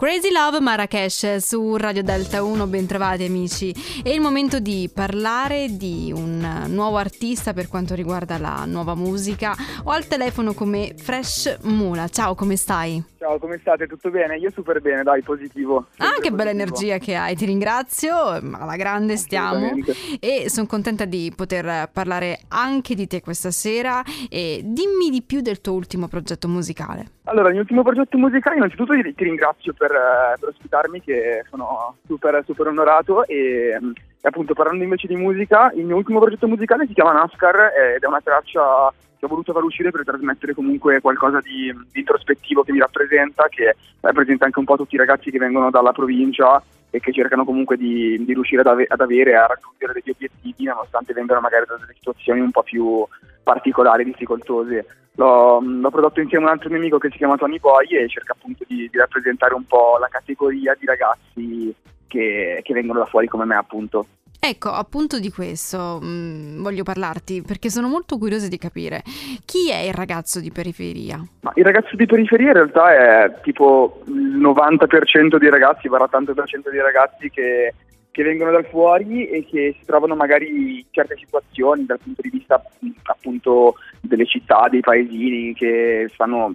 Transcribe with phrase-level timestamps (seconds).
[0.00, 3.70] Crazy Love Marrakesh su Radio Delta 1, bentrovati amici.
[4.02, 9.54] È il momento di parlare di un nuovo artista per quanto riguarda la nuova musica.
[9.84, 12.08] Ho al telefono come Fresh Mula.
[12.08, 13.04] Ciao, come stai?
[13.30, 13.86] Ciao, come state?
[13.86, 14.38] Tutto bene?
[14.38, 15.86] Io super bene, dai, positivo.
[15.98, 19.70] Ah, che bella energia che hai, ti ringrazio, alla grande stiamo
[20.18, 25.42] e sono contenta di poter parlare anche di te questa sera e dimmi di più
[25.42, 27.18] del tuo ultimo progetto musicale.
[27.26, 31.98] Allora, il mio ultimo progetto musicale, innanzitutto ti, ringrazio per, eh, per, ospitarmi, che sono
[32.08, 33.78] super, super onorato e,
[34.22, 38.02] e, appunto parlando invece di musica, il mio ultimo progetto musicale si chiama NASCAR ed
[38.02, 42.62] è una traccia che ho voluto far uscire per trasmettere comunque qualcosa di, di introspettivo
[42.62, 46.62] che mi rappresenta, che rappresenta anche un po' tutti i ragazzi che vengono dalla provincia
[46.90, 50.64] e che cercano comunque di, di riuscire ad, ave- ad, avere, a raggiungere degli obiettivi
[50.64, 53.06] nonostante vengano magari da delle situazioni un po' più
[53.42, 54.86] particolari, difficoltose.
[55.16, 58.08] L'ho, l'ho, prodotto insieme a un altro mio amico che si chiama Tony Boy e
[58.08, 61.74] cerca appunto di, di rappresentare un po' la categoria di ragazzi
[62.10, 64.06] che, che vengono da fuori come me appunto.
[64.42, 69.02] Ecco, appunto di questo mh, mm, voglio parlarti perché sono molto curiosa di capire
[69.44, 71.22] chi è il ragazzo di periferia.
[71.42, 76.70] Ma il ragazzo di periferia in realtà è tipo il 90% dei ragazzi, il 80%
[76.70, 77.74] dei ragazzi che,
[78.10, 82.30] che, vengono dal fuori e che si trovano magari in certe situazioni dal punto di
[82.30, 82.62] vista
[83.02, 86.50] appunto delle città, dei paesini che Mm,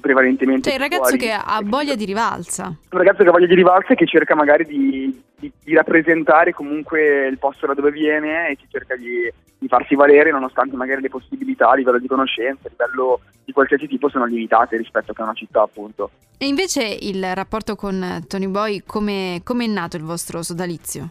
[0.00, 0.70] prevalentemente.
[0.70, 2.66] Cioè il ragazzo che ha voglia di rivalsa.
[2.66, 6.52] Un ragazzo che ha voglia di rivalsa e che cerca magari di, di, di rappresentare
[6.52, 11.00] comunque il posto da dove viene e che cerca di, di, farsi valere nonostante magari
[11.00, 15.22] le possibilità a livello di conoscenza, a livello di qualsiasi tipo sono limitate rispetto a
[15.22, 16.10] una città appunto.
[16.38, 21.10] E invece il rapporto con Tony Boy, come è nato il vostro sodalizio?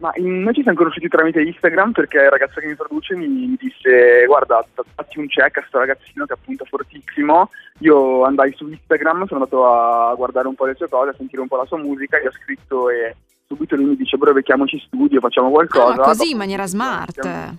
[0.00, 3.56] Ma noi ci siamo conosciuti tramite Instagram perché il ragazzo che mi produce mi, mi
[3.58, 7.50] disse guarda fatti un check a questo ragazzino che è appunto fortissimo.
[7.80, 11.42] Io andai su Instagram, sono andato a guardare un po' le sue cose, a sentire
[11.42, 13.14] un po' la sua musica, gli ho scritto e
[13.46, 16.00] subito lui mi dice bro becchiamoci studio, facciamo qualcosa.
[16.00, 17.56] Ah, così in maniera smart.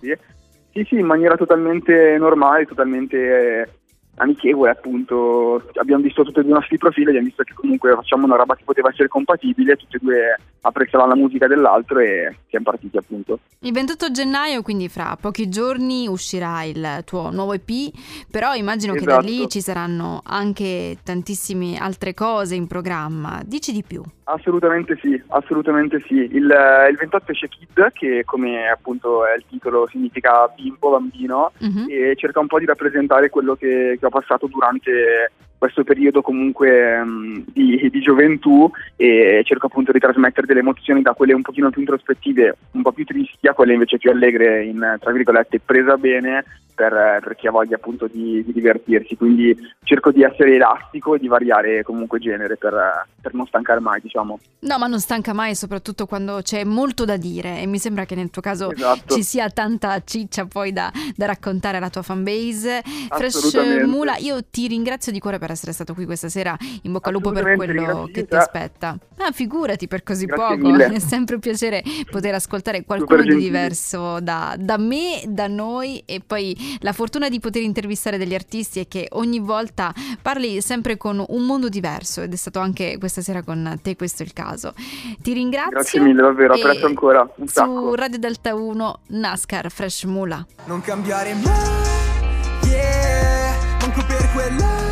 [0.73, 3.81] Sì, sì, in maniera totalmente normale, totalmente
[4.22, 8.26] amichevole appunto abbiamo visto tutti e due i nostri profili abbiamo visto che comunque facciamo
[8.26, 12.66] una roba che poteva essere compatibile tutti e due apprezzavano la musica dell'altro e siamo
[12.66, 17.92] partiti appunto il 28 gennaio quindi fra pochi giorni uscirà il tuo nuovo EP
[18.30, 19.10] però immagino esatto.
[19.10, 19.50] che da lì esatto.
[19.50, 26.16] ci saranno anche tantissime altre cose in programma dici di più Assolutamente sì, assolutamente sì.
[26.16, 26.46] Il,
[26.90, 31.86] il 28 esce Kid, che come appunto è il titolo significa bimbo, bambino, uh-huh.
[31.90, 35.31] e cerca un po' di rappresentare quello che, che ho passato durante
[35.62, 41.14] questo periodo comunque um, di, di, gioventù e cerco appunto di trasmettere delle emozioni da
[41.14, 44.98] quelle un pochino più introspettive, un po' più tristi, a quelle invece più allegre, in
[45.00, 46.44] tra virgolette presa bene
[46.82, 49.16] per, per chi ha voglia appunto di, di, divertirsi.
[49.16, 54.02] Quindi cerco di essere elastico e di variare comunque genere per, per non stancare mai,
[54.02, 54.40] diciamo.
[54.62, 58.16] No, ma non stanca mai, soprattutto quando c'è molto da dire e mi sembra che
[58.16, 59.14] nel tuo caso esatto.
[59.14, 62.82] ci sia tanta ciccia poi da, da raccontare alla tua fanbase.
[63.10, 66.56] Fresh Mula, io ti ringrazio di cuore per essere stato qui questa sera.
[66.84, 68.97] In bocca al lupo per quello che ti aspetta.
[69.17, 70.67] Ah, figurati per così Grazie poco.
[70.67, 70.85] Mille.
[70.94, 76.01] È sempre un piacere poter ascoltare qualcuno di diverso da, da, me, da noi.
[76.06, 80.97] E poi la fortuna di poter intervistare degli artisti è che ogni volta parli sempre
[80.97, 82.22] con un mondo diverso.
[82.22, 84.73] Ed è stato anche questa sera con te questo il caso.
[85.22, 85.72] Ti ringrazio.
[85.72, 86.53] Grazie mille, davvero.
[86.53, 87.29] Apprezzo ancora.
[87.35, 87.95] Un su sacco.
[87.95, 90.45] Radio Delta 1, NASCAR Fresh Mula.
[90.66, 94.91] Non cambiare mai, yeah, manco per quella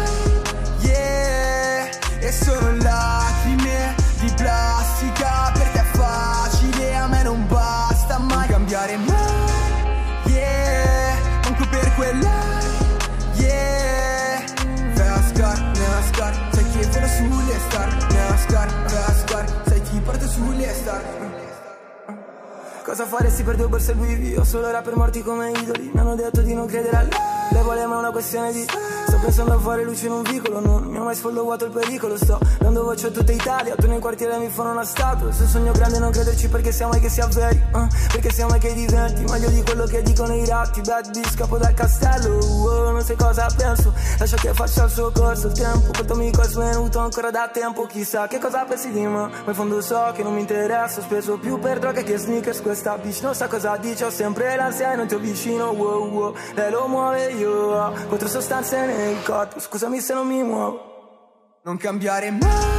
[22.90, 24.40] Cosa faresti per due borse Louis V?
[24.40, 27.66] Ho solo rapper morti come idoli Mi hanno detto di non credere a lei Le
[27.66, 31.04] voleva una questione di Sto pensando a fare luce in un vicolo Non mi ho
[31.04, 32.16] mai sfollovato il pericolo.
[32.16, 35.30] Sto dando voce a tutta Italia Tu nel quartiere mi fanno una statua.
[35.34, 38.60] Se sogno grande non crederci perché siamo ai che si avveri uh, Perché siamo ai
[38.60, 39.24] che diventi.
[39.24, 43.18] Meglio di quello che dicono i ratti Bad bitch capo dal castello uh, Non sai
[43.18, 43.94] cosa penso.
[44.18, 48.28] Lascia che faccia il suo corso Il tempo portami col svenuto ancora da tempo Chissà
[48.28, 49.08] che cosa pensi di me.
[49.10, 52.62] Ma in fondo so che non mi interessa Ho speso più per droga che sneakers.
[52.62, 56.08] Questa bitch non sa cosa dice Ho sempre l'ansia e non ti ho vicino wow,
[56.08, 56.34] wow.
[56.54, 59.60] Lei lo muove io ho Quattro sostanze nel nel corpo.
[59.60, 61.60] Scusami se non mi muovo.
[61.64, 62.78] Non cambiare mai.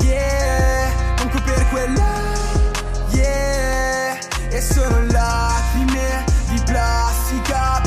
[0.00, 2.04] Yeah Manco per quella.
[3.10, 4.18] Yeah
[4.50, 7.79] E sono lacrime di plastica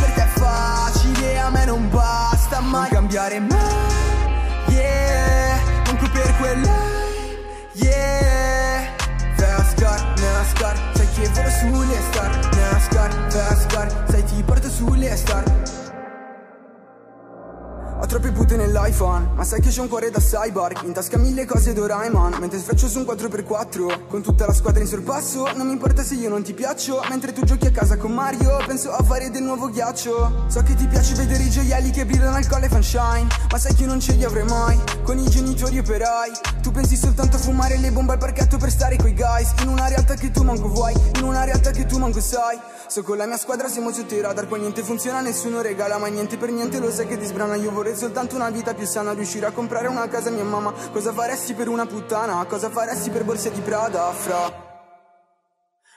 [18.05, 20.83] troppe pute nell'iPhone Ma sai che c'è un cuore da cyborg.
[20.83, 24.87] In tasca mille cose Doraemon Mentre sfreccio su un 4x4 Con tutta la squadra in
[24.87, 27.01] sorpasso Non mi importa se io non ti piaccio.
[27.09, 30.45] Mentre tu giochi a casa con Mario Penso a fare del nuovo ghiaccio.
[30.47, 33.83] So che ti piace vedere i gioielli che brillano al colle fanshine Ma sai che
[33.83, 34.79] io non ce li avrei mai.
[35.03, 38.95] Con i genitori operai Tu pensi soltanto a fumare le bombe al parchetto per stare
[38.97, 39.53] coi guys.
[39.61, 42.59] In una realtà che tu manco vuoi In una realtà che tu manco sai.
[42.87, 46.07] So con la mia squadra siamo sotto i radar Poi niente funziona, nessuno regala Ma
[46.07, 49.13] niente per niente lo sai che ti sbrana Io vorrei soltanto una vita più sana
[49.13, 52.43] Riuscire a comprare una casa a mia mamma Cosa faresti per una puttana?
[52.45, 54.71] Cosa faresti per borse di Prada, fra?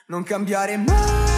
[0.07, 1.36] Non cambiare mai,